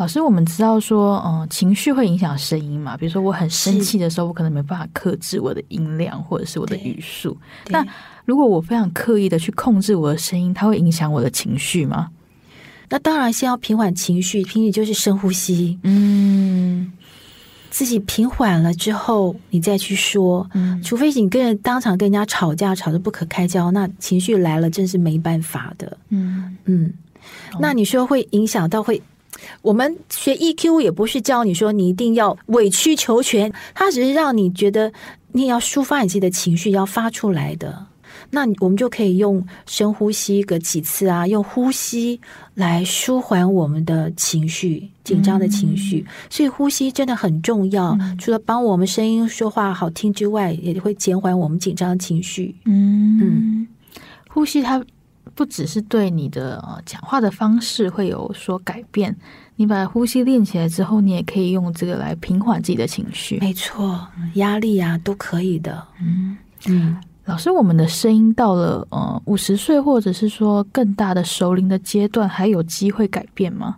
[0.00, 2.96] 老师，我们知道说，嗯，情绪会影响声音嘛？
[2.96, 7.36] 比如说我很生气的时候，我可能没办法克制我的音量或者是我的语速。
[7.68, 7.86] 那
[8.24, 12.08] 如果我非常刻意的去控制我的声音，它会影响我的情绪吗？
[12.88, 16.90] 那当然，先要平缓情绪，平时就是深呼吸，嗯，
[17.68, 20.48] 自己平缓了之后，你再去说。
[20.54, 25.98] 嗯，除非你跟人当场跟人家吵架，吵得不可开交，那情绪来了，真是没办法的。
[26.08, 26.90] 嗯嗯，
[27.58, 29.02] 那你说会影响到会？
[29.62, 34.92] 我们学 EQ 也不是教你说你一定要委曲求全，它只是让你觉得
[35.32, 37.86] 你也要抒发你自己的情绪，要发出来的。
[38.32, 42.20] 那我们就可以用深呼吸个几次啊，用呼吸
[42.54, 46.06] 来舒缓我们的情绪，紧张的情绪。
[46.28, 52.54] 所以呼吸真的很重要，除了帮我们声音说话好听之外，也会减缓我们紧张的情绪。
[52.66, 53.68] 嗯嗯，
[54.28, 54.84] 呼吸它
[55.34, 59.16] 不只是对你的讲话的方式会有所改变，
[59.56, 63.38] 你把呼吸练起来之后，你也可以用这个来平缓自己的情绪。
[63.40, 65.86] 没错，压力啊都可以的。
[66.00, 66.96] 嗯嗯。
[67.26, 73.76] 老师，我们的声音到了呃五十岁，或者是说更大的熟龄的阶段，还有机会改变吗？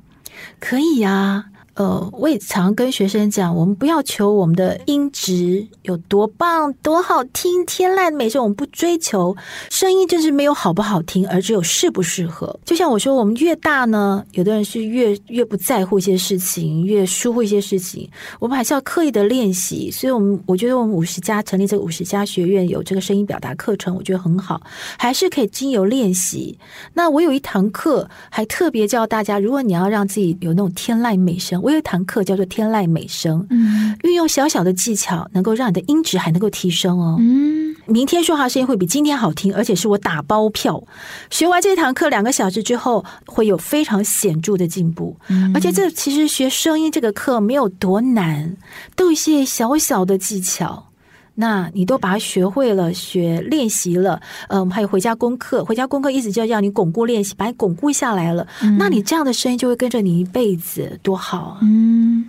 [0.59, 1.44] 可以呀、啊。
[1.74, 9.34] 呃，我也常跟学生讲，我们不要求我们的音质有多棒、多好听、天籁美声，我们不追求
[9.70, 12.60] 声音，就是没有好不好听，而只有适不适合。
[12.66, 18.06] 就像我说，我们越大呢，有的人是越越不在乎一些事情，越疏忽一些事情，
[18.38, 19.90] 我们还是要刻意的练习。
[19.90, 24.60] 所以，我们我觉得我们五十家成立这个五十家学院，有这个声音表达课程，我觉得很好，
[24.98, 26.58] 还是可以经由练习。
[26.92, 31.61] 那我有一堂课，还特别教大家，如果你要让自己有那种天籁美声。
[31.62, 37.16] 我有一堂课叫做“天籁美声”，嗯，运用小小的技巧，能够让你的音质还能够提升哦。
[37.20, 40.82] 嗯，明天说话声音会比今天好听，而且是我打包票。
[41.30, 45.16] 学完这堂课两个小时之后，会有非常显著的进步。
[45.28, 48.56] 嗯，而且这其实学声音这个课没有多难，
[48.96, 50.88] 都有一些小小的技巧。
[51.35, 61.59] 那你都把它学会了，学练习了，嗯，还有回家功课，回家功课意思就要让你巩固练习，把你巩固下来了，嗯、那你这样的声音就会跟着你一辈子，多好啊！
[61.62, 62.28] 嗯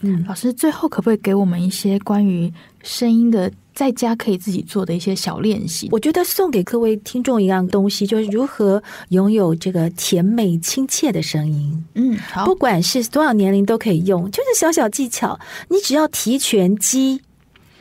[0.00, 5.88] 嗯，老师最后可不可以给我们一些关于声音的在家可以自己做的一些小练习？
[5.92, 11.84] 我觉得送给各位听众一样东西，就是如何拥有这个甜美亲切的声音。
[11.94, 15.38] 嗯，好，不管是多少年龄都可以用，就是小小技巧，
[15.68, 17.22] 你只要提拳肌。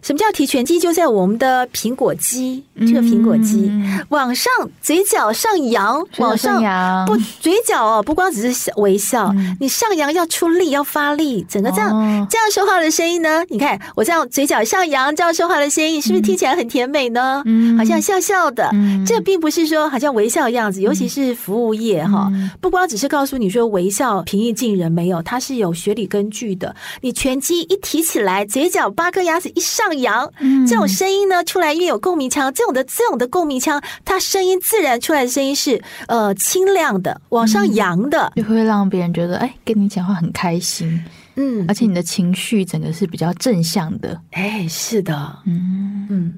[0.01, 0.79] 什么叫提拳肌？
[0.79, 7.05] 就在我们的苹果肌，这个苹果肌、嗯、往上，嘴角上扬，往上扬。
[7.05, 13.43] 不，嘴角哦，不光只是微笑，嗯、你上扬要出力，要发力，整个这样、哦、这样说话的声音呢？
[13.49, 17.43] 你看我这样嘴角上扬，这样说话的声音，是不是听起来很甜美呢？
[17.45, 18.69] 嗯，好像笑笑的。
[18.73, 26.75] 嗯、这并不是说好像微笑的样子，尤其是服务业哈，嗯、不光只是告诉你说微笑平易近人，没有，它是有学理根据的。
[27.01, 30.65] 你拳击一提起来，嘴角八颗牙齿一上扬，嗯。
[30.65, 41.03] 这种声音呢，出来因为有共鸣腔，这种的这种的共鸣腔，它声音自然出来的声音是呃清亮的，往上扬的，就会让别人觉得哎，跟你讲话很开心，
[41.35, 46.33] 嗯，而且你的情绪整个是比较正向的，哎，是的，嗯嗯。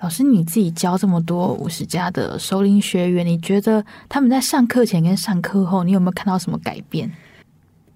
[0.00, 7.10] 老师，你自己教这么多五十家的收龄学员，你觉得他们在上课前跟上课后，你有没有看到什么改变？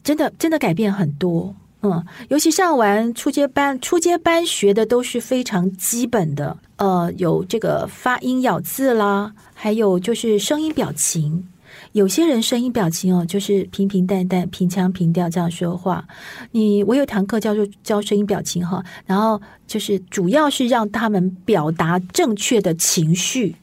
[0.02, 1.54] 真的，真的改变很多。
[1.82, 11.48] 嗯，尤其上完初阶班，初阶班学的都是非常基本的，呃，有这个发音咬字啦，还有就是声音表情。
[11.92, 16.04] 有些人声音表情哦，就是平平淡淡、平腔平调这样说话。
[16.50, 23.56] 你我有堂课叫做教声音表情哈，然后就是主要是让他们表达正确的情绪。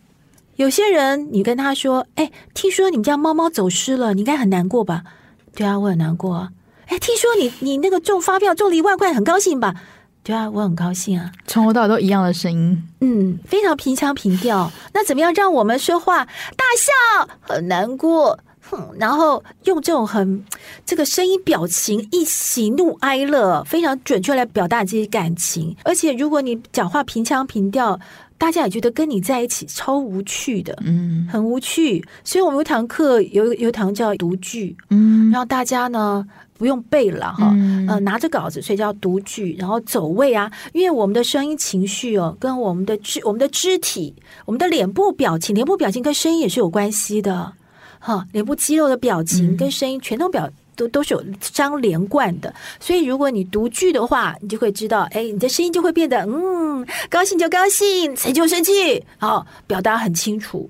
[0.55, 5.03] 有些人你跟他说，哎，听说你们家猫猫走失了，你应该很难过吧？
[5.53, 6.49] 对啊，我很难过啊。
[6.87, 9.75] 哎，听说你你那个中发票中了一万块，很高兴吧？
[10.23, 11.31] 对啊，我很高兴啊。
[11.45, 14.69] 从头到尾都一样的声音，嗯，非常平腔平调。
[14.93, 18.37] 那怎么样让我们说话大笑很难过？
[18.69, 20.43] 哼，然后用这种很
[20.85, 25.73] 这个声音表情，一喜怒哀乐，非常准确来表达这些感情。
[25.85, 27.97] 而且如果你讲话平腔平调，
[28.37, 32.05] 大家也觉得跟你在一起超无趣的，嗯，很无趣。
[32.25, 36.25] 所以我们有堂课有有堂叫读剧，嗯，让大家呢。
[36.57, 44.13] 不用背了哈，嗯、呃，拿着稿子，所以叫读句，然后走位啊，因为我们的声音情绪哦，跟我们的肢、我们的肢体、
[44.45, 47.53] 我们的脸部表情，脸部表情跟声音也是有关系的，
[47.99, 60.69] 哈，脸部肌肉的表情跟声音全都表都都是有相连贯的，所以如果你读句的话，你就会知道，哎，你的声音就会变得嗯，高兴就高兴，生气就生气，好，表达很清楚，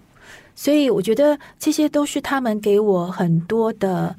[0.54, 4.14] 所以我觉得这些都是他们给我很多的。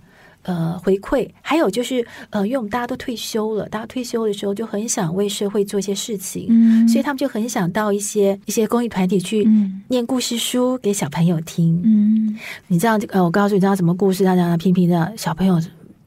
[0.48, 9.46] 呃，回馈还有就是，呃，因为我们大家都退休了，大家退休的时候就很想为社会做一些事情，嗯，所以他们就很想到一些一些公益团体去
[9.88, 12.34] 念故事书给小朋友听，嗯，
[12.66, 14.24] 你这样，呃，我告诉你，知道什么故事？
[14.24, 15.60] 他讲的平平的小朋友。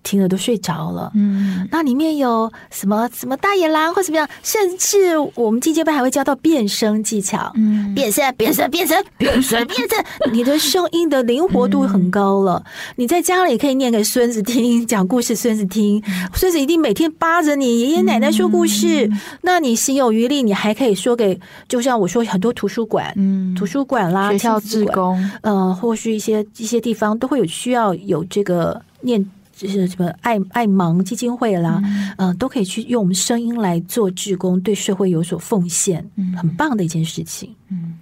[0.03, 12.61] 听了都睡着了，嗯，那里面有什么什么大野狼或怎么样，甚至我们进阶班还会教到变声技巧，嗯，变声变声变声变声变声， 你的声音的灵活度很高了。
[12.65, 16.01] 嗯、你在家里可以念给孙子听，讲故事孙子听，
[16.33, 19.07] 孙子一定每天扒着你爷爷奶奶说故事。
[19.07, 29.23] 嗯、那你心有余力，你还可以说给，就像我说很多图书馆，嗯，图书馆啦，学校志工，嗯、呃，或是一些一些地方都会有需要有这个念。
[29.67, 37.53] 就是什么爱爱盲基金会啦，嗯、呃，都可以去用我们声音来做志工，对社会有所奉献，嗯，很棒的一件事情。
[37.69, 37.93] 嗯，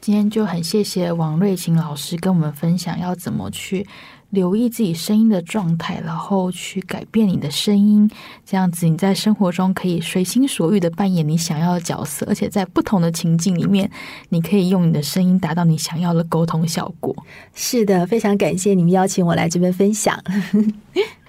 [0.00, 3.86] 今天就很谢谢王瑞琴老师跟我们分享要怎么去。
[4.32, 8.10] 留意自己声音的状态，然后去改变你的声音，
[8.46, 13.90] 这样子你在生活中可以随心所欲的扮演你想要的角色，而且在不同的情境里面，
[14.30, 17.14] 你可以用你的声音达到你想要的沟通效果。
[17.54, 20.18] 是的，非常感谢你们邀请我来这边分享，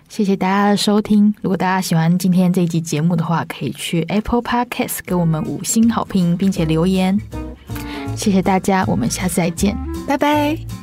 [0.07, 1.33] 谢谢大家的收听。
[1.41, 7.19] 如果大家喜欢今天这一集节目的话，可以去 Apple Podcast 给我们五星好评，并且留言。
[8.15, 9.75] 谢谢大家，我们下次再见，
[10.07, 10.82] 拜拜。